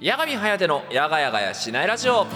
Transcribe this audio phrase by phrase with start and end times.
[0.00, 2.26] 八神颯のやがやがやしないラジオ。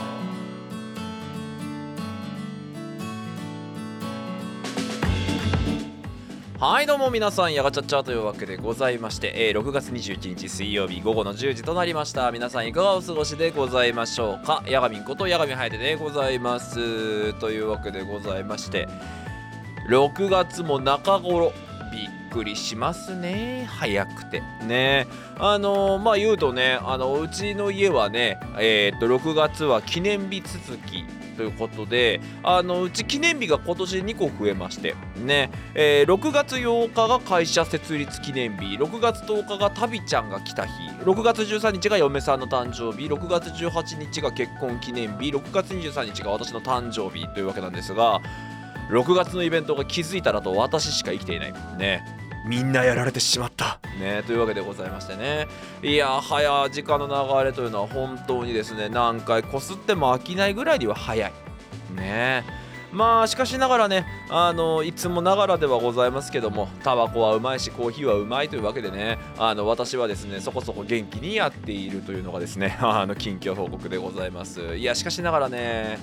[6.61, 12.31] はいどうも皆さんやがちゃっちゃというわけでございまして、えー6月21日水曜日午後の10時となりました。
[12.33, 14.63] 皆さんいかがお過ごしでございましょうか？
[14.67, 17.35] やがみんことやがみはやてでございます。
[17.35, 18.89] というわけでございまして
[19.89, 21.53] 6月も中頃
[21.93, 23.67] びっくりしますね。
[23.69, 24.43] 早くて。
[24.67, 25.07] ね。
[25.39, 31.05] あのーまあ言うとねあのうちの家はねえーっと6月は記念日続き
[31.37, 40.73] ということであのうち記念日が今年2個増えましてね、えー6月8日が会社設立記念日6月10日がタビちゃんが来た日
[41.05, 48.21] 6月13日が嫁さんの誕生日6月18日が結婚記念日6月23日が私の誕生日というわけなんですが
[48.91, 51.53] 6月のイベントが気づいたらと私しか生きていない。
[51.79, 52.05] ね。
[52.47, 53.79] みんなやられてしまった。
[54.01, 54.23] ね。
[54.27, 55.47] というわけでございましてね。
[55.83, 61.33] いや早時間の流れというのは本当にですね何回こすっても飽きないぐらいには早い。
[61.95, 62.45] ね。
[62.93, 74.77] まあしかしながらねあのいつもながらではございますけどもタバコはうまいしコーヒーはうまいというわけでねあの私はですねそこそこ元気にやっているというのがですね あの近況報告でございます。
[74.77, 75.99] いやしかしながらね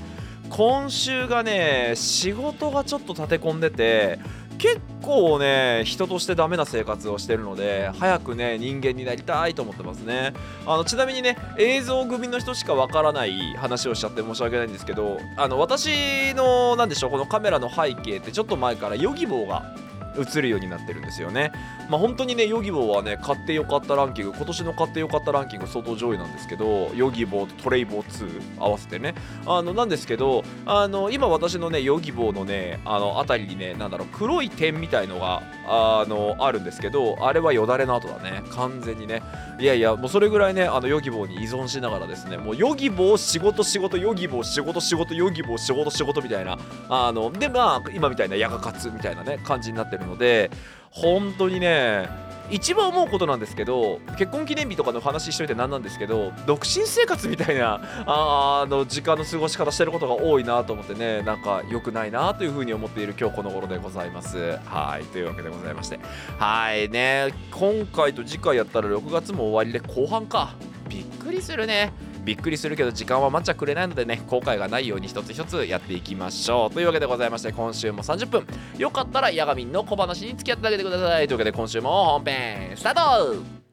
[0.50, 4.20] 今週がね仕事がちょっと立て込んでて
[4.58, 10.34] 結構ね人としてダメな生活をしてるので早くね人間になりたいと思ってますね。
[10.66, 19.76] あのちなみにね映像組の人しかわからない話をしちゃって申し訳ないんですけどあの私の何でしょうこのカメラの背景ってちょっと前からヨギボーが
[20.18, 21.52] 映るようになってるんですよね。
[21.90, 29.16] まあ本当にねヨギボーはね買ってよかったランキング今年の買ってよかったランキング相当上位なんですけどヨギボーとトレイボー2合わせてね。
[29.46, 38.44] あのなんですけどあの今私のねヨギボーのねあのあたりにねなんだろう黒い点みたいのがあのあるんですけどあれはよだれの跡だね。
[38.52, 39.22] 完全にね。
[39.60, 46.58] いやいやもうそれぐらいねあのヨギボーに依存しながらですねもうヨギボー仕事仕事ヨギボー仕事仕事ヨギボー仕事仕事みたいな
[46.90, 50.52] あのでまあ今みたいなヤガ活みたいなね感じになってるので
[50.92, 52.08] 本当にね
[52.52, 64.58] 一番思うことなんですけど結婚記念日とかの話しといてなんなんですけど独身生活みたいなあの時間の過ごし方してることが多いなと思ってねなんか良くないなというふうに思っている今日この頃でございます。
[64.66, 66.00] はいというわけでございまして。
[66.38, 70.54] はいね今回と次回やったら6月も終わりで後半か。
[70.88, 71.92] びっくりするね。
[72.26, 76.74] びっくりするけど時間は待っちゃくれないのでね後悔がないように一つ一つやっていきましょう。
[76.74, 78.48] というわけでございまして今週も30分。
[78.78, 81.28] よかったらヤガミンの小話に付き合ってあげてください。
[81.28, 83.66] というわけで今週も本編スタート。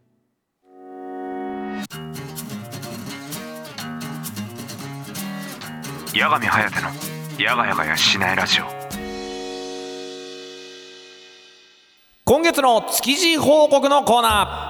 [6.14, 6.88] 八神颯の
[7.42, 8.81] やがやがやしないラジオ。
[12.32, 14.28] 今月の築地報告のコーナ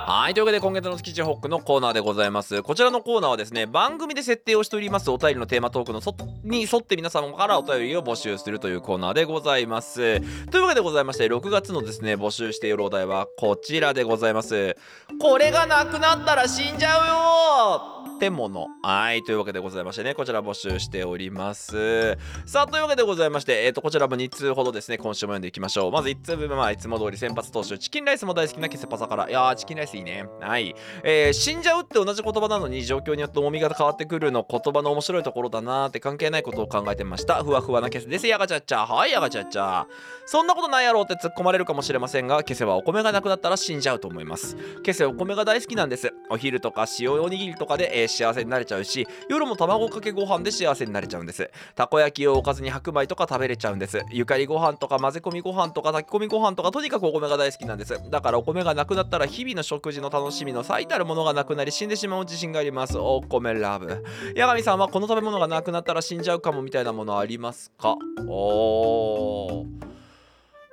[0.08, 0.22] ー。
[0.22, 2.60] はいというわけで今月の築地報告のコーナーでございます。
[2.60, 6.12] こちらのコーナーはですね番組で設定をしておりますお便りのテーマトークのそ
[6.42, 10.20] に沿って皆様からお便りを募集するというコーナーでございます。
[10.50, 14.76] というわけでございまして6月のですね募集しているお題はこちらでございます。
[15.20, 18.11] これがなくなったら死んじゃうよ。
[18.22, 22.16] ってものはいというわけでございましてねこちら募集しております。
[22.46, 25.90] さあというわけでございましてえっ、とこちらも2通ほどですね今週も読んでいきましょう。
[25.90, 29.28] まず1通目まあいつも通り先発投手チキンライスも大好きなケセパサから。
[29.28, 30.24] いやーチキンライスいいね。
[30.40, 30.72] はい。
[31.02, 37.42] えー死んじゃうって同じ言葉なのに状況によって重みが変わってくるの言葉の面白いところだなーって関係ないことを考えてました。
[37.42, 38.28] ふわふわなケセです。
[38.28, 39.88] やがちゃっちゃはいやがちゃっちゃ
[40.26, 44.56] そんなことないやろうって突っ込まれるかもしれませんがケセはお米がなくなったら死んじゃうと思います。
[44.84, 46.14] ケセお米が大好きなんです。
[46.30, 51.50] お昼とか塩おにぎりとかで、えー幸せになれちゃうし夜も卵かけご飯で幸せになれちゃうんです。
[51.74, 54.02] たこ焼きをおかずに白米とか食べれちゃうんです。
[54.10, 57.98] ゆかりご飯とか混ぜ込みご飯とか炊き込みご飯とかとにかくお米が大好きなんです。
[58.10, 62.98] だからお米がなくなったら日々の食事の楽しみの最たるものがなくなり死んでしまう自信があります。
[62.98, 64.04] お米ラブ。
[64.36, 67.96] 八神さんはこの食べ物がなくなったら死んじゃうかもみたいなものありますか？
[68.26, 69.66] おー。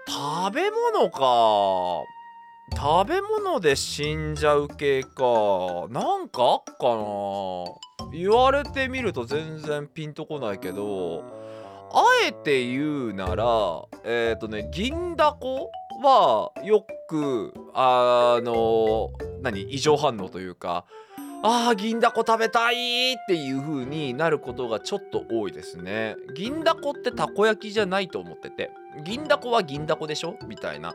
[0.08, 2.04] 食べ物か。
[2.75, 5.88] 食べ物で死んじゃう系か。
[5.90, 8.11] なんかあっかな。
[8.11, 11.23] 言われてみると全然ピンとこないけど
[11.91, 15.70] あえて言うならえっ、とね銀だこ
[16.02, 19.09] はよくあの
[19.41, 19.61] 何？
[19.64, 20.85] 異常反応というか
[21.44, 26.16] あー銀だこ食べたいっていう風になることがちょっと多いですね。
[26.35, 28.72] 銀だこってたこ焼きじゃないと思ってて。
[29.03, 30.35] 銀だこは銀だこでしょ？
[30.47, 30.94] みたいな。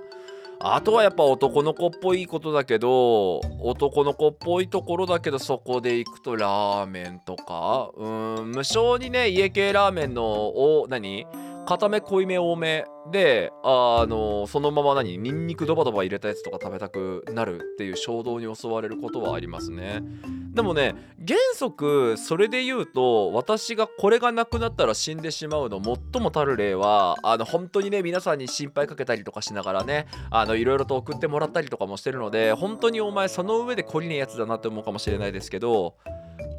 [0.61, 7.91] あとはやっぱ男の子っぽいことだけど男の子っぽいところだけどそこで行くとラーメンとか。
[7.97, 11.27] うーん無性にね家系ラーメンのお何？
[11.67, 15.19] 固め濃いめ多めであのそのまま何？
[15.19, 20.03] ニンニクドバドバ入れたやつとか食べたくなるっていう衝動に襲われることはありますね。
[20.55, 20.95] でもね
[21.27, 35.97] 原則それで言うと私がこれがなくなったら死んでしまうの最もたる例はあの本当にね皆さんに心配かけたりとかしながらねあのいろいろと送ってもらったりとかもしてるので本当にお前その上で懲りねえやつだなって思うかもしれないですけど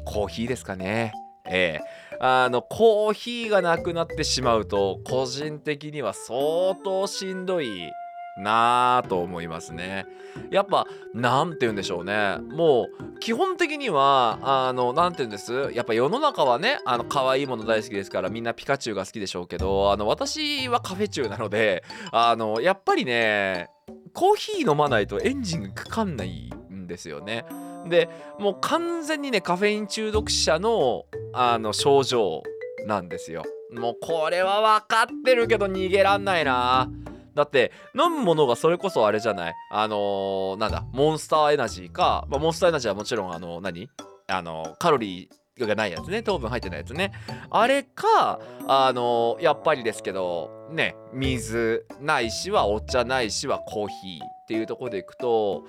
[0.04, 1.12] コーヒーですかね。
[1.48, 2.05] ええ。
[2.20, 7.90] あのコーヒーがなくなってしまうと個人的には相当しんどい
[8.38, 10.04] なぁと思いますね。
[10.50, 15.70] やっぱなんて言うんでしょうねもう基本的にはあのなんて言うんです？
[15.72, 21.82] やっぱ世の中はねあの可愛いもの大好きですからみんなピカチュウが好きでしょうけどあの私はカフェチュウなので
[22.12, 23.70] あのやっぱりね
[24.12, 27.46] コーヒー飲まないとエンジンがかかんないんですよね。
[27.88, 32.42] でもう完全にねカフェイン中毒者のあの症状
[32.86, 33.44] なんですよ。
[33.72, 36.90] もうこれは分かってるけど逃げらんないな。
[37.34, 39.54] だって飲むものがそれこそあれじゃない？
[39.70, 43.90] あのー、なんだモンスターエナジーか、まあ、モンスターエナジーはもちろんあの何？
[44.28, 46.22] あのカロリーがないやつね。
[46.22, 47.12] 糖分入ってないやつね。
[47.50, 55.66] あれかあのー、やっぱりですけどね水ないしはお茶ないしはコーヒーっていうとこでいくと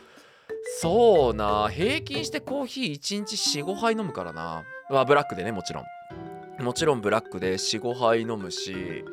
[0.81, 1.69] そうな。
[1.69, 4.63] 平均してコーヒー1日45杯飲むからな。
[4.89, 6.63] まあブラックでねもちろん。
[6.63, 9.03] もちろんブラックで45杯飲むし。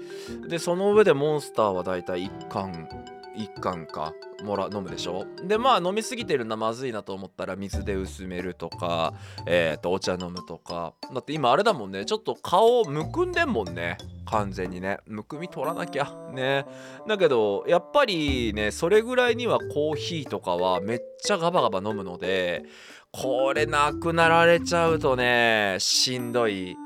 [0.49, 2.89] でその上でモンスターはだいたい1缶
[3.37, 5.27] 1缶かもら飲むでしょ？
[5.45, 9.15] でまあ飲みすぎてるなまずいなと思ったら水で薄めるとか
[9.47, 10.95] えっ、ー、とお茶飲むとか。
[11.13, 14.99] だって今あれだもんねちょっと顔むくんでんもんね完全にね。
[15.07, 16.65] むくみ取らなきゃね。
[17.07, 22.65] だけどやっぱりねそれぐらいにはコーヒーとかはめっちゃガバガバ飲むので
[23.13, 26.77] これなくなられちゃうとねしんどい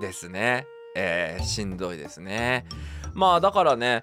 [0.00, 0.66] ですね。
[0.96, 2.66] えー、しんどいですね。
[3.14, 4.00] まあだからね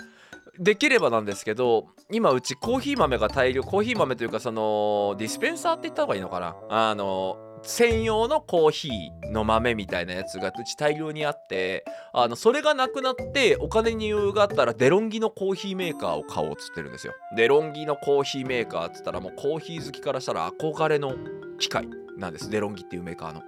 [0.60, 6.56] できればなんですけど今うちコーヒー豆が大量コーヒー豆というかそのディスペンサーって言った方がいいのかな？
[6.70, 17.14] あの専用のコーヒーの豆みたいなやつがうち大量にあってあのそれがなくなってお金に余裕があったらデロンギのコーヒーメーカーを買おうっつってるんですよ。
[17.36, 21.16] デロンギのコーヒーメーカーっつったらもうコーヒー好きからしたら憧れの
[21.60, 21.88] 機械。
[22.18, 22.50] なんです。
[22.50, 23.44] デロンギっていうメーカーの。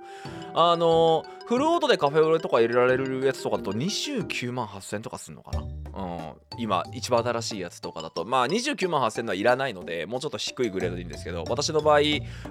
[0.54, 5.62] あのフルオートでカフェオレとか入れられるやつとかだと29万8000とかすんのかな。
[5.62, 6.34] うん。
[6.58, 8.26] 今一番新しいやつとかだと。
[8.26, 12.00] まあ29万8000のはいらないのでもうちょっと低いグレードでいいんですけど私の場合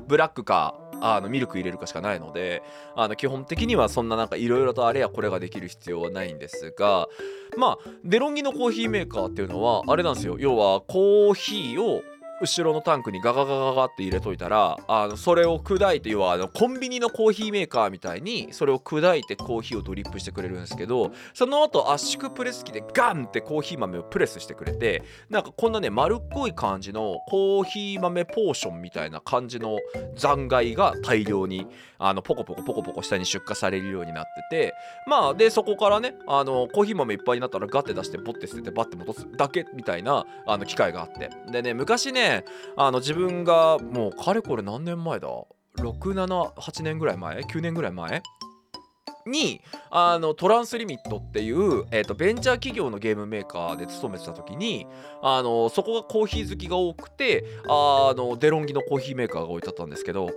[0.07, 2.63] ブラックかあのミルク入れるかしかないので
[2.97, 7.07] あの基本的にはそんななんかいろいろとあれやこれができる必要はないんですが
[7.57, 10.37] まあデロンギのコーヒーメーカーっていうのはあれなんですよ。
[10.39, 12.03] 要はコーヒーを
[12.41, 29.79] 後ろのタンクにガガガガガって入れといたらあのそれを砕いて要はあのコンビニのコーヒーメーカーみたいにそれを砕いてコーヒーをドリップしてくれるんですけどその後圧縮プレス機でガンってコーヒー豆をプレスしてくれてなんかこんなね丸っこい感じのコーヒー豆ポーションみたいな感じの
[30.15, 31.67] 残骸が大量に
[31.99, 34.75] あのポコポコポコポコ下に出荷されるようになってて
[35.07, 41.31] まあでそこからねあのコーヒー豆いっぱいになったらガッて出してポッて捨ててバッて戻すだけみたいなあの機械があって。
[41.51, 42.28] でね昔ね
[42.77, 45.29] あの自分がもうかれこれ何年前だ
[45.79, 48.23] ？678年ぐらい前？9年ぐらい前？
[49.29, 49.61] に
[49.91, 54.87] あのトランスリミットっていう、えーと、ベンチャー企業のゲームメーカーで勤めてた時に
[55.23, 60.31] あのそこがコーヒー好きが多くてあのデロンギのコーヒーメーカーが置いてあったんですけど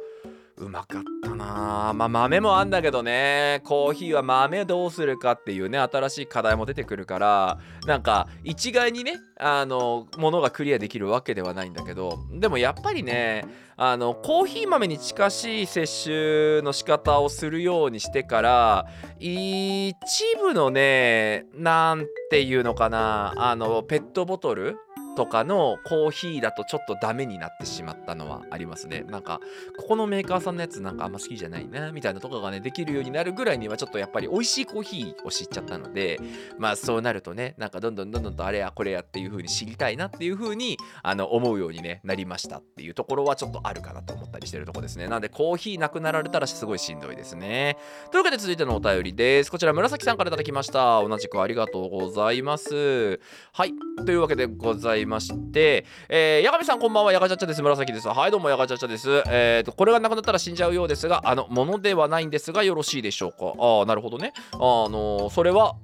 [0.62, 1.92] うまかったな。
[1.96, 3.62] まあ豆もあんだけどね。
[3.64, 13.46] コーヒーは豆どうするかっていうね新しい課題も出てくるからなんか一概にねあのものがクリアできるわけではないんだけどでもやっぱりね
[13.76, 18.86] あのコーヒー豆に近しい摂取の仕方をするようにしてから
[19.20, 19.96] 一
[20.40, 24.78] 部のねなんていうのかなあのペットボトル
[25.16, 29.04] とかのコーヒーだとちょっとダメになってしまったのはありますね。
[29.08, 29.40] なんか、
[29.78, 36.20] ここのメーカーさんのやつなんかあんま好きじゃないな、みたいなとかがね、できるようになるぐらいにはちょっとやっぱり美味しいコーヒーを知っちゃったので、
[36.58, 45.08] まあそうなるとね、なんかどんどんどんどんとあれやこれやっていう風に知りたいなっていう風にあの思うように、ね、なりましたっていうところはちょっとあるかなと思ったりしてるとこですね。
[45.08, 47.78] なんでコーヒーなくなられたらすごいしんどいですね。
[48.12, 49.52] というわけで続いてのお便りです。
[49.52, 51.02] こちら紫さんからいただきました。
[51.02, 53.20] 同じくありがとうございます。
[53.52, 53.74] はい。
[54.06, 57.62] というわけでございますして、えー、八神さんこんばんは、やがちゃっちゃです。
[57.62, 58.08] 紫です。
[58.08, 59.10] はい、どうも、やがちゃっちゃです。
[59.28, 63.54] えーと、これがなくなったら死んじゃうようですが、あの、ものではないんですが、よろしいでしょうか？
[63.60, 64.34] ああ、なるほどね。
[64.54, 65.76] あのー、それは、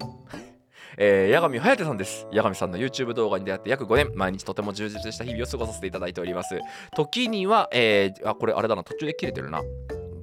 [0.97, 2.27] えー、八神颯さんです。
[2.33, 6.59] 八神さんの YouTube 動画に出会って約5年、毎日とても充実した日々を過ごさせていただいております。
[6.95, 9.61] 時には、えー、あ、これあれだな、途中で切れてるな。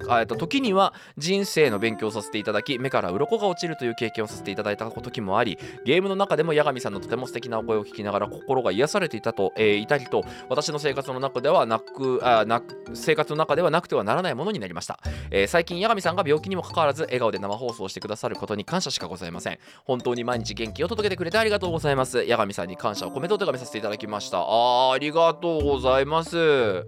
[0.07, 12.61] あえっと時には人生の勉強をさせていただき目から鱗が落ちるという経験をさせていただいた時もありゲームの中でも八神さんのとても素敵なお声を聞きながら心が癒されていたと、えーいたりと私の生活の中ではなくあな
[12.93, 14.99] 生活の中ではなくてはならないものになりました、
[15.31, 19.59] えー最近八神さんが病気にもかかわらず笑顔で生放送してくださることに感謝しかございません。
[19.85, 22.25] 本当に毎日元気を届けてくれてありがとうございます。
[22.25, 24.39] 八神さんに感謝を込めてお手紙させていただきました。
[24.39, 26.85] あありがとうございます。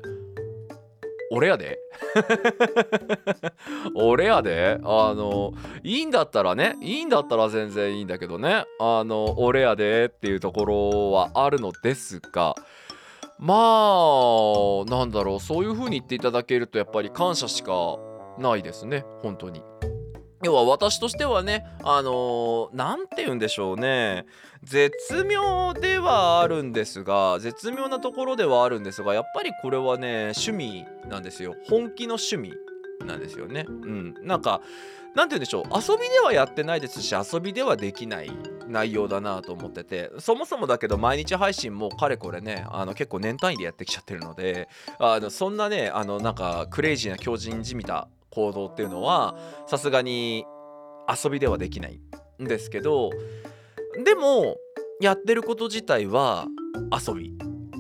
[1.31, 1.79] 俺やで。
[3.96, 4.79] 俺やで。
[4.84, 5.53] あの
[5.84, 8.65] いいんだったらねいいんだったら全然いいんだけどね。
[8.79, 12.55] あの俺やでっていうところはあるのですが
[13.39, 15.39] まあなんだろう。
[15.39, 17.98] そういう風に言っていただけるとやっぱり感謝しか
[18.38, 19.05] ないですね。
[19.22, 19.62] 本当に。
[20.44, 24.25] 要は私としてはねあのなんて言うんでしょうね。
[24.63, 31.56] 絶妙ではあるんですが絶妙なところではあるんですがやっぱりこれはね趣味なんですよ。
[31.70, 32.53] 本気の趣味
[33.06, 33.65] なんですよね。
[33.67, 34.15] うん。
[34.24, 34.62] なんか
[35.15, 35.63] なんて言うんでしょう。
[35.74, 38.32] 遊びではやってないですし遊びではできない
[38.67, 44.67] 内容だなと思っててそもそもだけど毎日配信もかれこれねあの結構年単位でやってきちゃってるので
[45.00, 50.46] あのそんなねあのなんかクレイジーな強靭じみた行動っていうのはさすがに
[51.24, 52.00] 遊びではできない
[52.39, 53.10] んですけど
[54.06, 54.58] でも
[55.01, 56.46] やってること自体は
[56.94, 57.34] 遊び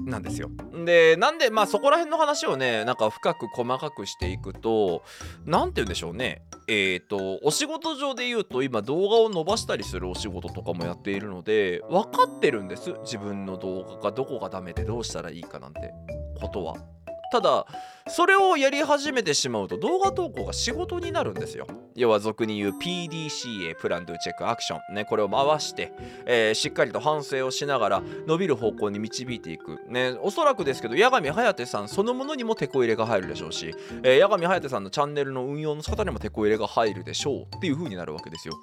[0.05, 0.49] なんですよ。
[0.85, 5.03] でなんでまあそこら辺の話をねなんか深く細かくしていくと
[5.45, 15.93] 何て言うんでしょうねえっ、とお仕事上で言うと今動画を伸ばしたりするお仕事とかもやっているので分かってるんです自分の動画がどこがダメでどうしたらいいかなんて
[16.39, 16.96] ことは。
[17.31, 17.65] ただ
[18.09, 21.67] それをやり始めてしまうと動画投稿が仕事になるんですよ。
[21.95, 24.95] 要は俗に言う PDCA プランドゥチェックアクション。
[24.95, 25.91] ねこれを回して、
[26.25, 29.79] えーしっかりと反省をしながら伸びる方向に導いていく。
[29.89, 38.53] ねおそらくですけど八神颯さんそのものにもテこ入れが入るでしょうし、えー八神颯さんのチャンネルの運用の仕方にもテこ入れが入るでしょうっていう風になるわけですよ。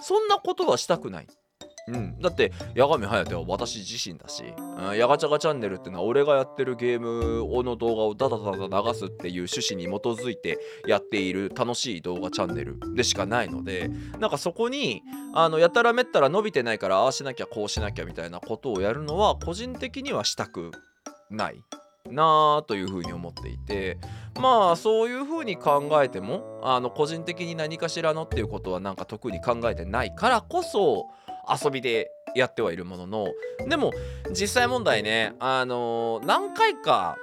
[0.00, 1.26] そんなことはしたくない。
[1.88, 13.88] うん、だって八神颯は私自身だし、うん、ヤガチャガチャンネルってのは俺がやってるゲームの動画をダダダダ流すっていう趣旨に基づいてやっている楽しい動画チャンネルでしかないので
[14.18, 15.02] なんかそこに
[15.32, 20.72] あのやたらめったら伸びてないからああしなきゃこうしなきゃみたいなことをやるのは個人的にはしたく
[21.30, 21.62] ない
[22.10, 23.98] なあというふうに思っていて
[24.40, 31.06] まあそういうふうに考えてもあの個人的に何かしらのっていうことはなんか特に考えてないからこそ
[31.48, 33.26] 遊びでやってはいるものの
[33.68, 33.92] でも
[34.30, 37.16] 実際問題ねあの何回か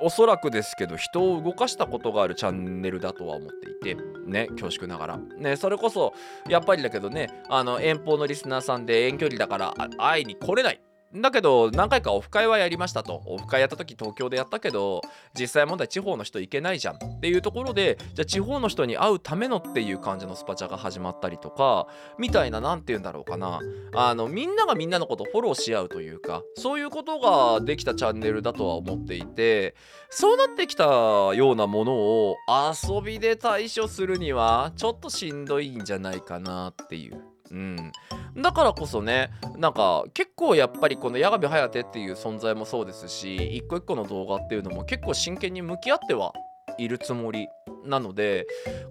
[0.00, 5.16] おそらくですけど人を動かしたことがあるチャンネルだとは思っていてね恐縮ながら。
[5.16, 6.14] ねそれこそ
[6.48, 10.80] やっぱりだけどねあの遠方のリスナーさんで遠距離だから会いに来れない。
[11.14, 13.22] だけど何回かオフ会はやりましたと。
[13.26, 15.00] オフ会やった時東京でやったけど
[15.38, 16.96] 実際問題地方の人行けないじゃん。
[16.96, 21.86] っていうところでじゃあ地方の人に会うためのっていう感じのスパチャが始まったりとか
[22.18, 23.60] みたいな何て言うんだろうかな。
[23.94, 29.74] あのみんながみんなのことフォローし合うというかそういうことができたチャンネルだとは思っていて
[30.10, 37.27] そうなってきたようなものを遊びで対処するにはちょっとしんどいんじゃないかなっていう。
[37.50, 37.92] うん、
[38.36, 46.32] だからこそねなんか結構やっぱりこの八神颯っていう存在もそうですし一個一個の動画っていうのも結構真剣に向き合っては
[46.78, 47.48] いるつもり
[47.84, 48.46] なので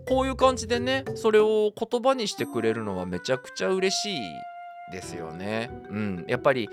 [0.08, 4.20] こういう感じでねそれを言葉にしてくれるのはめちゃくちゃ嬉しい
[4.92, 5.70] ですよね。
[5.90, 6.70] うん、やっぱり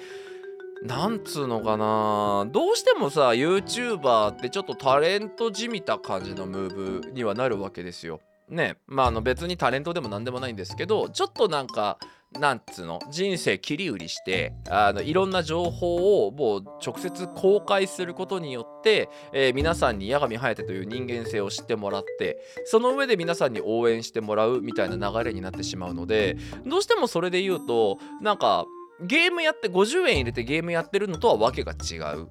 [0.82, 8.20] なんつうのかなどうしてもさ YouTuber ってちょっとタレントじみた感じのムーブにはなるわけですよ。
[8.48, 11.98] ねまああの別にタレントでも何でもないんですけどちょっとなんか
[12.40, 26.36] なんつうの人生切り売りしてあのいろんな情報をもう直接公開することによって、えー皆さんに八神颯という人間性を知ってもらってその上で皆さんに応援してもらうみたいな流れになってしまうので
[26.66, 28.66] どうしてもそれで言うとなんか
[29.00, 32.28] ゲームやって50円入れてゲームやってるのとはわけが違う。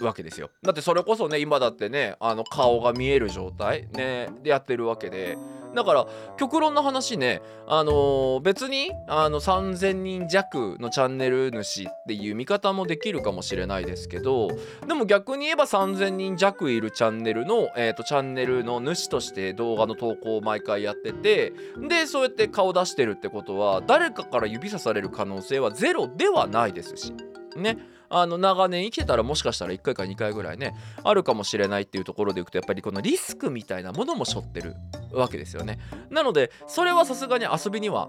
[0.00, 0.50] わけですよ。
[0.62, 5.36] だってそれこそね今だってねあの顔が見える状態ねでやってるわけで。
[5.74, 14.48] だから極論の話ねあのー別にあの3000人弱のチャンネル主っていう見方もできるかもしれないですけど
[14.86, 21.52] でも逆に言えば3000人弱いるチャンネルの、えー、とチャンネルの主として動画の投稿を毎回やってて
[21.88, 27.12] でそうやって顔出してるってことは誰かから指さされる可能性はゼロではないですし。
[27.56, 27.78] ね。
[28.14, 34.74] あの長年生きてたらもしかしたら1回か2回ぐらいねあるかもしれないっていうところでいくとやっぱりこのリスクみたいなものも背負ってる
[35.12, 35.78] わけですよね。
[36.10, 38.08] なのでそれはさすがに遊びには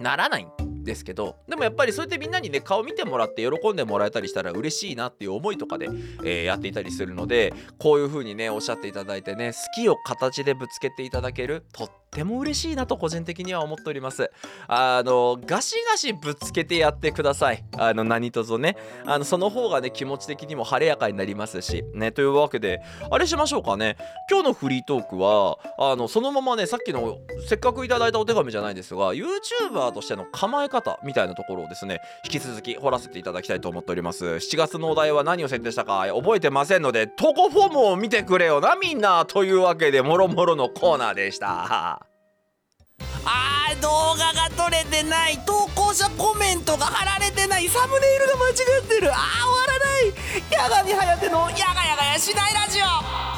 [0.00, 5.88] ならないんですけどでもやっぱりそうやってみんなにね顔見てもらって喜んでもらえたりしたら嬉しいなっていう思いとかで、
[6.24, 14.30] えーやっていたりするのでこういう風にねおっしゃっていただいてね好きを形でぶつけていただけるとっても嬉しいなと個人的には思っております。
[14.66, 17.64] あのガシガシぶつけてやってください。
[17.76, 18.76] あの何卒ね。
[19.04, 21.84] あのその方がね気持ち的にも晴れやかになりますし。
[21.94, 23.96] ねというわけであれしましょうかね。
[24.30, 34.24] 今日のフリートークはあのそのままねさっきのせっかくいただいたお手紙じゃないですが YouTuber としての構え方みたいなところをですね引き続き掘らせていただきたいと思っております。
[34.24, 39.18] 7月のお題は何を設定したか覚えてませんので投稿フォームを見てくれよなみんな。
[39.26, 41.97] というわけでもろもろのコーナーでした。
[43.30, 45.38] あー動画が撮れてない。
[45.44, 47.68] 投稿者コメントが貼られてない。
[47.68, 49.12] サムネイルが間違ってる。
[49.12, 50.16] あー終わらない。
[50.50, 53.37] 矢神颯のやがやがやしないラジオ。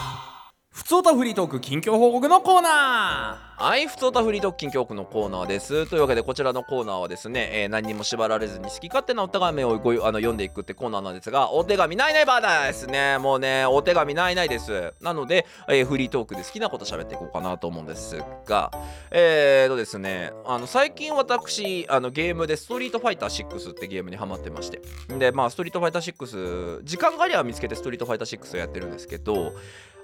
[0.91, 5.87] ふつおたフリートーク近況報告のコーナーはい、ふつおたフリートーク近況報告のコーナーです。
[5.89, 13.19] というわけで、こちらのコーナーはですね、えー何にも縛られずに好き勝手なお手紙をごあの読んでいくってコーナーなんですが、お手紙ないないバーですね。
[13.19, 14.95] もうね、お手紙ないないです。
[15.01, 18.73] なので、えーフリートークで好きなこと喋っていこうかなと思うんですが、
[19.13, 24.81] えーとですね、あの最近私、あのゲームでストリートファイター6ってゲームにハマってまして、
[25.17, 29.53] で、まあ、ストリートファイター6、時間がありゃ見つけてストリートファイター6をやってるんですけど、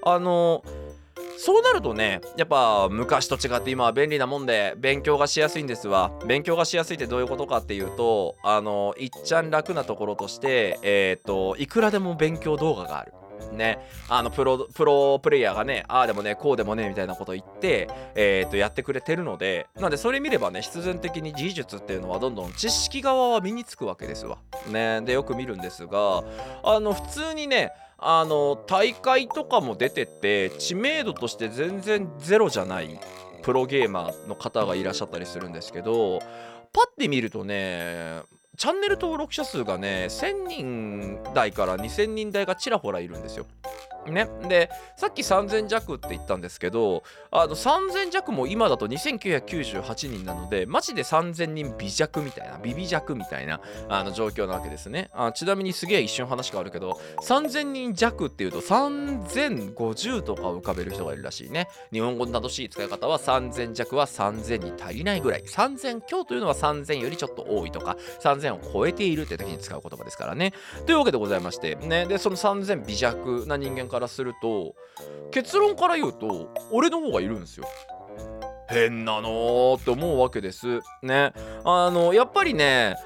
[0.07, 0.63] あの
[1.37, 6.13] そうなるとねやっぱ昔と違って今は便利なもんで勉強がしやすいんですわ。
[6.27, 13.13] 勉強がしやすいってどういうことかっていうとあのいっちゃん楽なところとしてえっ、といくらでも勉強動画がある。
[13.53, 24.39] ね、あのプロプロプレイヤーがねああでもねこうでもねみたいなこと言って、えー、とやってくれてるのでなんでそれ見ればね必然的に技術っていうのはどんどん知識側は身につくわけですわ。
[24.69, 26.25] ね、でよく見るんですが
[26.65, 33.00] あの普通にねあの大会とかも出てて知名度として全然ゼロじゃない
[33.43, 36.19] プロゲーマーの方がいらっしゃったりするんですけど
[36.73, 38.21] パッて見るとね
[38.57, 43.47] チャンネル登録者数がね1000人台から2000人台がちらほらいるんですよ。
[44.07, 55.11] ね、でさっき3000弱って言ったんですけどあの3000弱も今だと2998人なのでマジで3000人微弱みたいなビビ弱みたいなあの状況なわけですね。
[55.13, 61.69] あちなみにすげえ一瞬話変わるけど3000人弱っていうと3050とかを浮かべる人がいるらしいね。
[61.93, 65.43] 日本語の正しい使い方は3000弱は3000に足りないぐらい。
[65.43, 70.52] 3000強というのは3000よりちょっと多いとか3000を超えているって時に使う言葉ですからね。
[70.85, 72.07] というわけでございましてね。
[72.07, 74.75] でその3000微弱な人間からからすると
[75.30, 77.67] 結論から言うと俺の方がいるんですよ。
[78.69, 80.80] 変なのーって思うわけです。
[81.02, 81.32] ね。
[81.65, 82.97] あのやっぱりね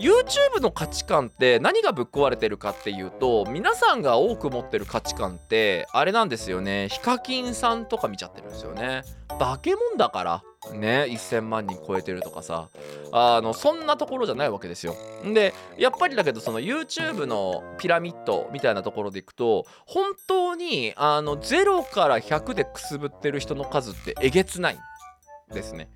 [0.00, 6.88] YouTube の価値観って何がぶっ壊れてるかっていうと皆さんが多く持ってる価値観ってあれなんですよね。
[6.88, 9.02] ヒカキンさんとか見ちゃってるんですよね。
[9.38, 10.42] 化け物だから。
[10.72, 12.70] ね1000万人超えてるとかさ。
[13.12, 14.94] あのそんなところじゃないわけですよ。
[15.34, 24.78] でやっぱりだけどその YouTube のピラミッドみたいなところでいくと本当にあの0から100でくすぶってる人の数ってえげつない
[25.52, 25.90] ですね。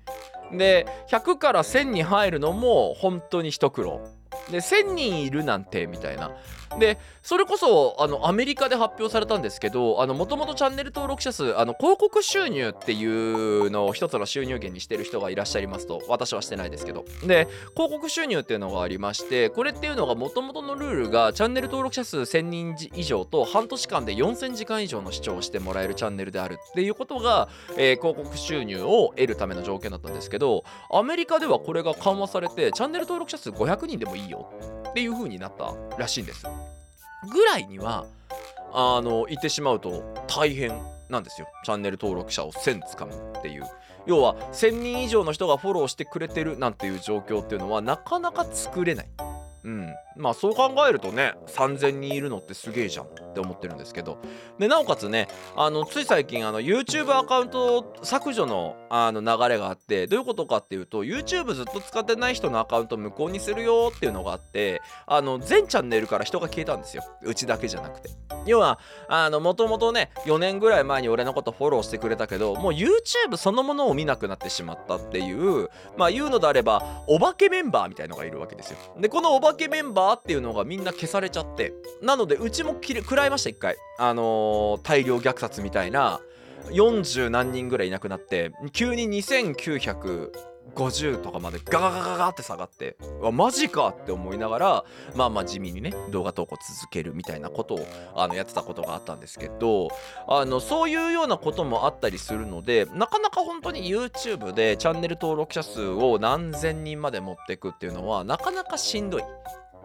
[0.51, 4.01] で100から1000に入るのも本当に一苦労。
[4.51, 6.31] で1000人いるなんてみたいな。
[6.79, 17.03] でそれこそあのアメリカで発表されたんですけどもともとチャンネル登録者数あの広告収入っていうのを一つの収入源にしてる人がいらっしゃいますと私はしてないですけど。
[17.25, 34.51] で広告収入っていうのがありましてこれっていうのがもともとのルールがチャンネル登録者数1000人以上と半年間で4000時間以上の視聴をしてもらえるチャンネルであるっていうことが、えー広告収入を得るための条件だったんですけどアメリカではこれが緩和されてチャンネル登録者数500人でもいいよ
[34.89, 36.45] っていう風になったらしいんです。
[37.25, 38.05] ぐらいには
[38.73, 40.71] あの言ってしまうと大変
[41.09, 41.47] なんですよ。
[41.63, 43.63] チャンネル登録者を1000つかむっていう。
[44.05, 49.09] 要は1000人以上の人がフォローしてくれてるなんていう状況っていうのはなかなか作れない。
[49.63, 49.93] うん。
[50.17, 54.17] まあそう考えるとね3000人いるのってすげえじゃんって思ってるんですけど。
[54.59, 67.03] でなおかつねあのつい最近あの YouTube アカウント削除のあの流れがあってどういうことかっていうと YouTube ずっと使ってない人のアカウント無効にするよっていうのがあってあの全チャンネルから人が消えたんですよ。
[67.21, 68.09] うちだけじゃなくて。
[68.45, 78.77] 要はあのもともとね4年ぐらい前に俺のことフォローしてくれたけどもう YouTube そのものを見なくなってしまったっていうまあ言うのであればお化けメンバーみたいのがいるわけですよ。
[78.99, 81.73] でこのお化けメンバーっていうのがみんな消されちゃって。
[82.01, 83.75] なのでうちも食らいました一回。
[83.97, 86.19] あのー大量虐殺みたいな
[86.71, 90.31] 40何人ぐらいいなくなって急に2900
[90.73, 99.89] 50とかまでガガガガガって下がってわマジかって思いながらまあまあ地味にね動画投稿続けるみたいなことをあのやってたことがあったんですけど
[100.27, 109.23] あのそういうようなこともあったりするのでなかなか本当に YouTube でチャンネル登録者数を何千人まで持っていくっていうのはなかなかしんどい。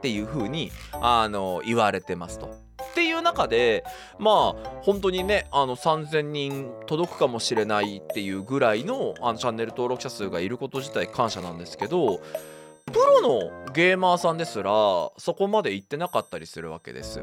[0.00, 2.46] っていう風にあの言われてますと。
[2.46, 3.84] っていう中で
[4.18, 12.20] まあ本当にねあの3000人届くかもしれないっていうぐらいのあのチャンネル登録者数がいること自体感謝なんですけど
[12.86, 14.72] プロのゲーマーさんですら
[15.18, 17.22] そこまで行ってなかったりするわけです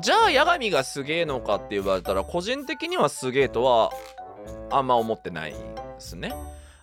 [0.00, 3.90] じゃあ八神がすげえのかって言われたら個人的にはすげえとは
[4.70, 5.58] あんま思ってないで
[5.98, 6.32] すね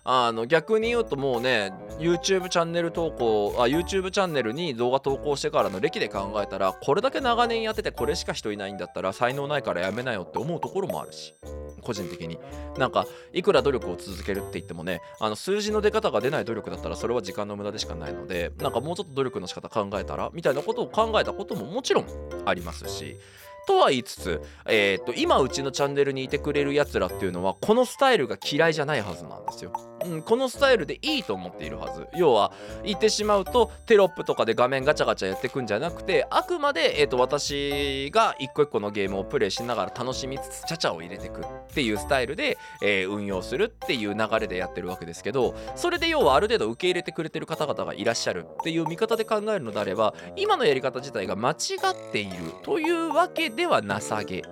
[0.04, 11.34] あの逆に言うともうね YouTube チャンネル投稿あ YouTube チャンネルに動画投稿してからの歴で考えたらこれだけ長年やっててこれしか人いないんだったら才能ないからやめなよって思うところもあるし
[11.82, 12.38] 個人的に
[12.78, 22.06] なんかいくら努力を続けるって言ってもねあの数字の出方が出ない努力だったらそれは時間の無駄でしかないのでなんかもうちょっと努力の仕方考えたらみたいなことを考えたことももちろん
[22.44, 23.18] ありますし
[23.66, 29.72] とは言いつつ、えー、と今うちのチャンネルにいてくれるやつらっていうのはこのスタイルが嫌いじゃないはずなんですよ。
[30.04, 32.52] うん、このスタイルでいいと思っているはず要は
[32.84, 54.42] 言ってしまうとテロップとかで画面ガチャガチャやってくんじゃなくてあくまで、えー、と私が一個一個のゲームをプレイしながら楽しみつつチャチャを入れてくっていうスタイルで、えー、運用するっていう流れでやってるわけですけどそれで要はある程度受け入れてくれてる方々がいらっしゃるっていう見方で考えるのであれば今のやり方自体が間違っているというわけではなさげ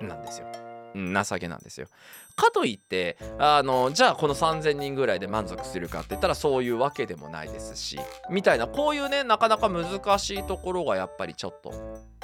[0.00, 0.65] なんですよ。
[0.96, 1.88] 情けなんですよ。
[2.36, 7.98] かといってあのじゃあこの3,000人ぐらいで満足するかって言ったらそういうわけでもないですし
[8.30, 11.72] みたいなこういうねなかなか難しいところがやっぱりちょっと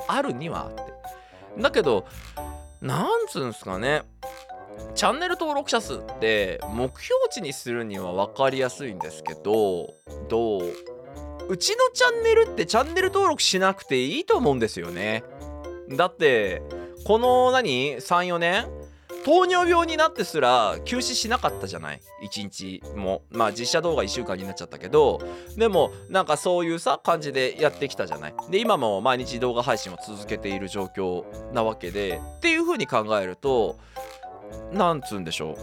[0.09, 0.83] あるにはあって。
[1.59, 2.07] だけど
[2.81, 4.03] なんつうんすかね
[4.95, 9.95] チャンネル登録者数って目標値にするには分かりやすいんですけど
[10.29, 10.63] どう？
[11.49, 15.25] うちのチャンネルってチャンネル登録しなくていいと思うんですよね。
[15.91, 16.63] だって
[17.05, 18.67] この何？34年？
[19.25, 23.23] 糖尿病になってすら休止しなかったじゃない？1日も。
[23.31, 25.21] まあ実写動画1週間になっちゃったけど。
[25.57, 28.35] でもなんかそういうさ感じでやってきたじゃない？
[28.51, 32.21] で今も毎日動画配信を続けている状況なわけで。
[32.39, 33.79] っていう風に考えると
[34.73, 35.57] なんつうんでしょ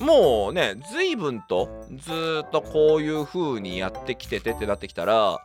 [0.00, 0.04] う？
[0.04, 5.44] もうね随分とずっとこういう風にやってきててってなってきたら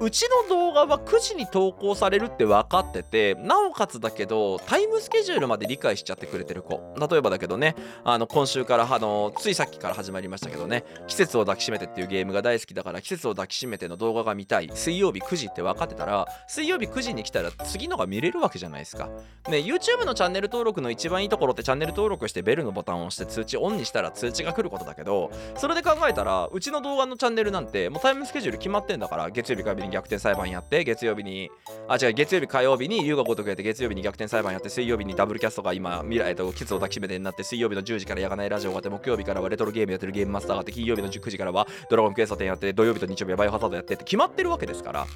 [0.00, 6.80] うちの動画は9時に投稿されるって分かっててなおかつだけどタイムスケジュールまで理解しちゃってくれてる子。
[6.98, 14.70] 例えばだけどねあの今週からあのついさっきから始まりましたけどね季節を抱きしめてっていうゲームが大好きだから季節を抱きしめての動画が見たい。
[14.74, 19.08] 水曜日9時って分かってたら水曜日9時に来たら次のが見れるわけじゃないですか。
[19.48, 31.50] ね YouTube のチャンネル登録の一番いいところってチャンネル登録してベルのボタンを押して通知オンにしたら通知が来ることだけどそれで考えたらうちの動画のチャンネルなんてもうタイムスケジュール決まってんだから月曜日から火曜日に逆転裁判やって月曜日に
[31.88, 45.06] あ違う月曜日火曜日に龍が如くやって月曜日に逆転裁判やって水曜日にダブルキャストが今未来とキツを抱きしめてになって水曜日の10時からやがないラジオがあって木曜日からはレトロゲームやってるゲームマスターがあって金曜日の19時からはドラゴンクエスト10やって土曜日と日曜日はバイオハザードやってって決まってるわけですから。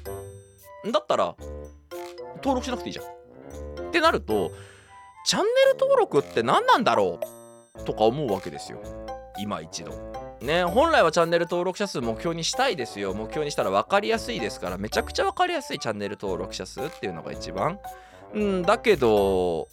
[0.91, 1.35] だったら
[2.37, 3.05] 登録しなくていいじゃん。
[3.87, 4.51] ってなると
[5.25, 7.19] チャンネル登録って何なんだろ
[7.79, 8.79] うとか思うわけですよ。
[9.37, 10.24] 今一度。
[10.41, 13.13] ね本来はチャンネル登録者数目標にしたいですよ。
[13.13, 14.77] 目標にしたら分かりやすいですから。
[14.77, 17.79] めちゃくちゃ分かりやすいチャンネル登録者数っていうのが一番。
[18.33, 19.67] うんだけど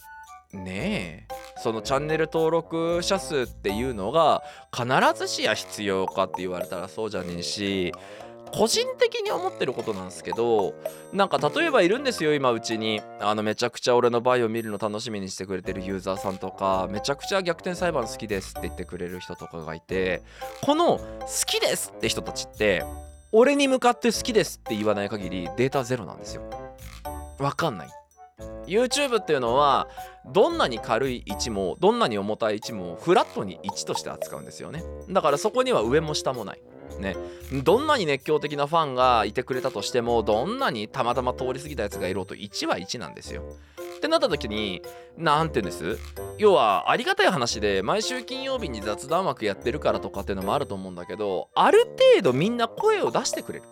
[0.52, 1.34] ねえ。
[1.62, 4.42] そのチャンネル登録者数っていうのが
[4.76, 4.86] 必
[5.18, 7.92] ずしや必要かって言われたらそうじゃねえし
[8.52, 10.74] 個人的に思ってることなんですけど
[11.12, 13.00] なんか例えばいるんですよ今うちに。
[13.20, 20.22] あのめちゃくちゃ俺のバイオ見るの楽しみにしてくれてるユーザーさんとかめちゃくちゃ逆転裁判好きですって言ってくれる人とかがいて
[20.60, 22.84] この好きですって人たちって
[23.30, 26.42] 俺に向かって好きですって言わない限りデータゼロなんですよ。
[27.38, 27.88] わかんない。
[28.66, 29.88] YouTube っていうのは
[30.26, 34.82] どんなに軽い位置もどんなに重たい位置もフラットに1として扱うんですよね。
[35.08, 36.62] だからそこには上も下もない。
[37.02, 37.16] ね。
[37.62, 43.42] どんなに熱狂的なファンがいてくれたとしてもどんなにたまたま通り過ぎたやつがいろうと1は1なんですよ。
[43.96, 44.82] ってなった時に
[45.16, 45.98] 何て言うんです？
[46.38, 53.64] 要はありがたい話で毎週金曜日に雑談枠やってるからとかっていうのもあると思うんだけどある程度みんな声を出してくれる。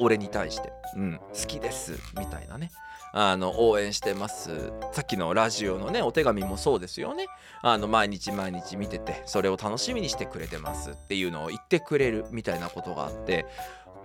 [0.00, 1.20] 俺に対してうん。
[1.32, 2.70] 好きですみたいなね。
[3.12, 4.72] あの応援してます。
[4.92, 7.26] さっきのラジオのねお手紙もそうですよね。
[7.62, 13.46] あの毎日毎日見ててそれを楽しみにしてくれてますっていうのを言ってくれるみたいなことがあって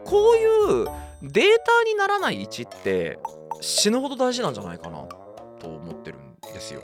[0.06, 0.46] こうい
[0.84, 0.86] う
[1.22, 3.20] データにならない位置って
[3.62, 5.04] 死ぬほど大事なんじゃないかな
[5.60, 6.82] と思ってるんですよ。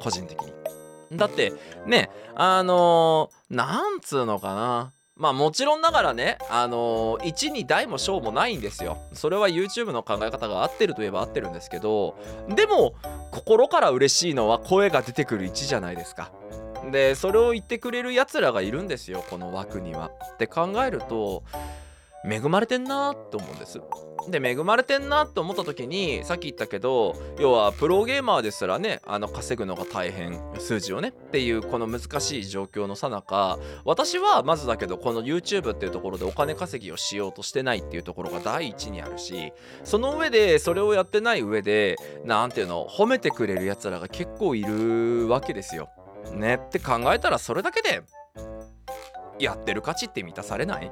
[0.00, 0.52] 個人的に。
[1.16, 1.52] だって
[1.86, 8.98] ねあのー、なんつうのかなまあもちろんながらねあのー、1に大も小もないんですよ。
[9.12, 12.16] それは YouTube の考え方が合ってるといえば合ってるんですけど
[12.48, 12.94] でも
[13.32, 16.30] 心から嬉しいのは声が出てくる1じゃないですか。
[16.92, 20.10] でそれを言ってくれるやつらがいるんですよこの枠には。
[20.34, 21.42] って考えると
[22.24, 23.80] 恵まれてんなーって思うんです
[24.30, 39.52] で恵まれてんなって思った時にさっき言ったけど要はプロゲーマーですらねあの稼ぐのが大変数字をねっていうこの難しい状況のさなか私はまずだけどこの YouTube っていうところでお金稼ぎをしようとしてないっていうところが第一にあるし
[39.84, 45.88] その上でそれをやってない上で何ていうの褒めてくれるやつらが結構いるわけですよ。
[46.32, 48.02] ねって考えたらそれだけで
[49.38, 50.90] やってる価値って満たされない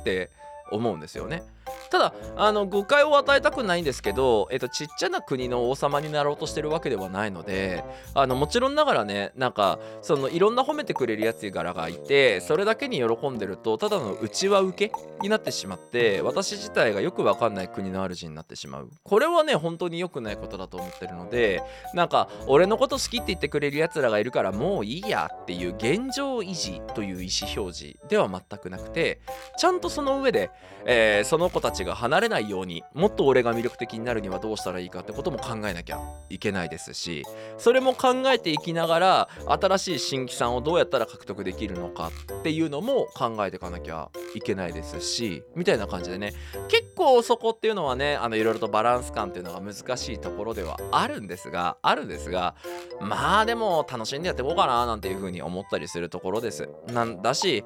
[0.00, 0.30] って
[0.72, 1.42] 思うんですよね。
[1.90, 18.90] ただあの誤解を与えたくないんですけど、えっと、ちっちゃな国の王様になろうとしてるわけではないのであのもちろんながらねなんかそのいろんな褒めてくれるやつ柄がいてそれだけに喜んでるとただの内輪受けになってしまって私自体がよくわかんない国の主になってしまう。
[19.04, 21.62] これはね本当に良くないことだと思ってるので
[21.94, 29.20] なんか俺のこと好きって言ってくれるやつらがいるからもういいやっていう現状維持という意思表示では全くなくて
[29.58, 30.50] ちゃんとその上で、
[30.84, 37.24] えー、その子たちが離れないようにもっと俺が魅力的になるにはどうしたらいいかってことも考えなきゃいけないですし
[37.58, 42.10] それも考えていきながら新しい新規さんをどうやったら獲得できるのか
[42.40, 46.32] っていうのも考えていかなきゃいけないですしみたいな感じでね。
[46.68, 52.54] 結構そこっていうのはねあのいろいろとバランス感っていうのが難しいところではあるんですがあるんですが
[53.00, 56.68] まあでも楽しんでやっていこうかななんていうふうに思ったりするところです。
[56.88, 57.64] なんだし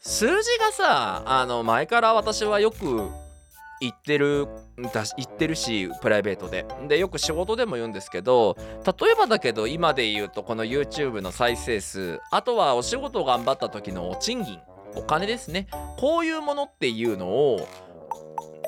[0.00, 3.10] 数字がさあの前から私はよく
[3.80, 4.48] 言ってる
[4.92, 6.66] だ言ってるしプライベートで。
[6.88, 14.58] でよく仕事でも言うんですけど例えばだけど今で言うとこの YouTube の再生数あとはお仕事を頑張った時のお賃金
[14.96, 15.68] お金ですね。
[15.98, 17.68] こういうものっていうのを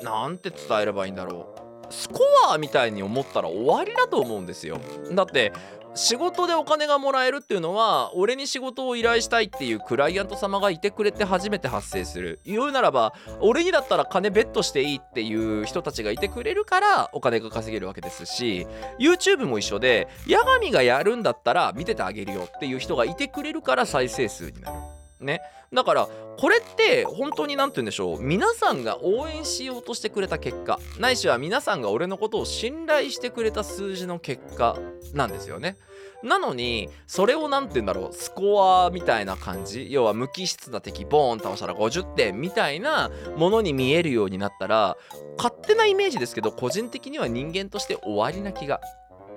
[0.03, 1.53] なんて伝えればいいんだろ
[1.89, 1.93] う。
[1.93, 2.19] スコ
[2.51, 4.79] アみたいに思ったら終わりだと思うんですよ。
[5.11, 5.51] だって
[5.95, 12.39] 仕事でお金がもらえるっていうのは俺に仕事を依頼したいっていうクライアント様がいてくれて初めて発生する。
[12.45, 18.65] 言うならば俺にだったら金ベットしていいっていう人たちがいてくれるからお金が稼げるわけですし
[18.99, 25.02] YouTube も一緒で八神がやるんだったら見ててあげるよっていう人がいてくれるから再生数になる。
[25.23, 25.41] ね。
[25.73, 28.21] だからこれって本当に何て言うんでしょう。
[28.21, 30.79] 皆さんが応援しようとしてくれた結果。
[30.99, 34.77] ないしは皆さんが俺のことを信頼してくれた数字の結果
[35.13, 35.77] なんですよね。
[36.23, 38.13] なのにそれを何て言うんだろう。
[38.13, 39.87] スコアみたいな感じ。
[39.89, 44.97] 要は無機質な敵ボーン倒したら50点みたいなものに見えるようになったら
[45.37, 48.79] 勝手なイメージですけど個人的には人間として終わりな気が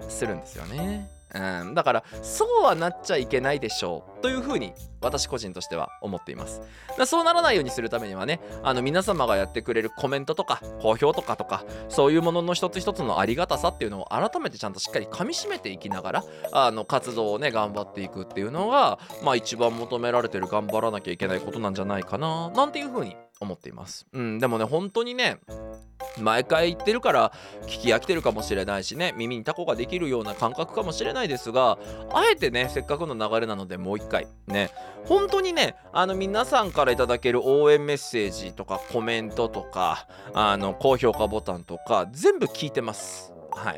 [0.08, 1.15] するんですよね。
[1.64, 6.62] ん、だからそうはなっちゃいけないでしょうというふうに私個人としては思っています。
[7.06, 24.06] そうならないようにするためにはねあの皆様がやってくれるコメントとか好評とかとかそういうものの一つ一つのありがたさっていうのを改めてちゃんとしっかりかみしめていきながらあの活動をね頑張っていくっていうのがまあ一番求められてる頑張らなきゃいけないことなんじゃないかななんていうふうに思っています。
[24.12, 25.38] うんでもね本当にね
[26.18, 31.78] 毎回言ってるから聞き飽きてるかもしれないしね耳にタコができるような感覚かもしれないですが
[32.12, 34.70] あえてねせっかくの流れなのでもう一回ね
[35.04, 43.32] 本当にねあの皆さんからいただける応援メッセージとかコメントとかあの高評価ボタンとか全部聞いてます。
[43.52, 43.76] はい。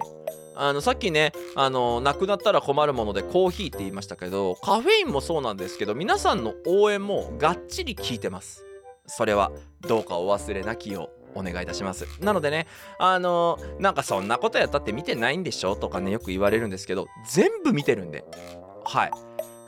[0.60, 8.64] あのさっきねあのなくなったら困るものでコーヒーって言いましたけどカフェインもそうなんですけど皆さんの応援もがっちり聞いてます。
[9.06, 11.17] それはどうかお忘れなきよう。
[11.38, 12.06] お願いいたします。
[12.20, 12.66] なのでね
[12.98, 15.76] あのー、なんかそんなことやったって見てないんでしょ？
[15.76, 18.24] とかねよく言われるんですけど全部見てるんで。
[18.84, 19.10] はい。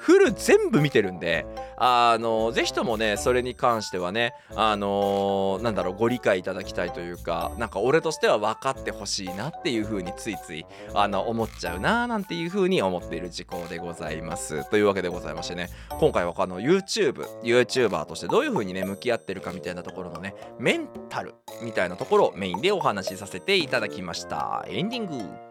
[0.00, 1.44] フル全部見てるんで
[1.76, 14.68] あのぜひともねそれに関してはねあのー、なんだろうご理解いただきたいというかなんか俺としては分かってほしいなっていう風についついあの思っちゃうななんていう風に思っている事項でございます。
[14.70, 24.64] というわけでございましてね今回はあの YouTubeYouTuber としてどういう風にね向き合ってるかみたいなところのねメンタルみたいなところをメインでお話しさせていただきました。
[24.66, 25.49] エンディング。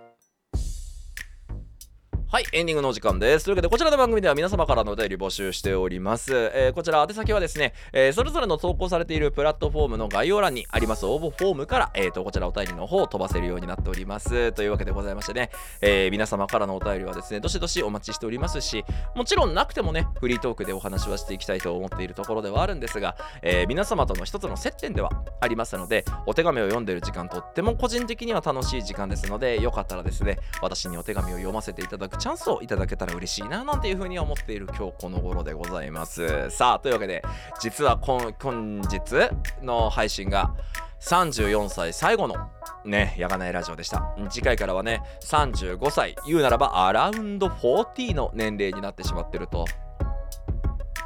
[2.31, 3.45] はい、エンディングのお時間です。
[3.45, 6.31] というわけで、こちらの番組では皆様からのお便り募集しております。
[6.53, 14.51] えー、こちら、宛先はですね、えー、それぞれの投稿されているプラットフォームの概要欄にあります応募フォームから、えーと、こちらお便りの方を飛ばせるようになっております。
[14.51, 15.49] というわけでございましてね、
[15.81, 25.09] えー、皆様からのお便りはですね、どしどしお待ちしておりますし、もちろんなくてもね、フリートークでお話はしていきたいと思っているところではあるんですが、えー、皆様との一つの接点では
[25.41, 36.49] ありますので、お手紙を読んでる時間とっても個人的には楽しい時間ですので、よかったらですね、私にお手紙を読ませていただくチャンスをいただけたら嬉しいななんていうふうに思っている今日この頃でございます。
[36.49, 37.23] さあというわけで
[37.61, 40.53] 実は今本日の配信が
[40.99, 42.35] 34歳最後の
[42.83, 44.13] ねやがないラジオでした。
[44.29, 49.65] 次回からはね35歳言うならばアラウンド40の年齢になってしまってると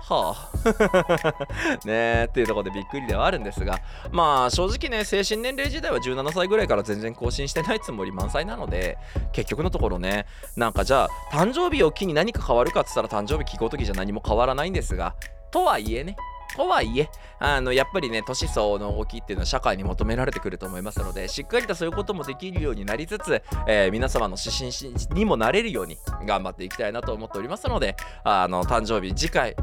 [0.06, 0.54] はあ。
[1.86, 3.80] ねえっていうところでびっくりではあるんですが
[4.12, 8.98] まあ正直ね精神年齢時代は17歳ぐらいから全然更新してないつもり満載なので
[9.32, 15.16] 結局のところねなんかじゃあ誕生日を機に何か変わるかっつったら誕生日聞こうときじゃ何も変わらないんですが
[15.52, 16.16] とはいえね
[16.56, 29.56] とはいえあのやっぱりね年相応の動きっていうのは社会に求められてくると思いますのでしっかりとそういうこともできるようになりつつ、えー皆様の指針にもなれるように頑張っていきたいなと思っておりますのであの誕生日次回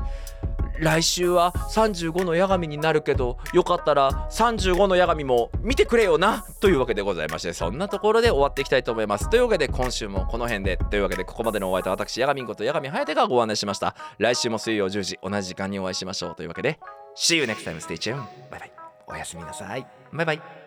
[0.80, 9.28] 来週は35の八神になるけどよかったら35の八神も見てくれよなというわけでございましてそんなところで終わっていきたいと思います。
[9.28, 10.78] というわけで今週もこの辺で。
[10.90, 13.94] というわけでここまでのお相手は私八神こと八神颯がご案内しました。
[14.18, 16.34] 来週も水曜10時同じ時間にお会いしましょう。
[16.34, 16.78] というわけで
[17.16, 17.78] See you next time.
[17.80, 18.16] Stay tuned.
[18.50, 18.72] バイバイ
[19.06, 19.86] おやすみなさい。
[20.12, 20.60] バイバイ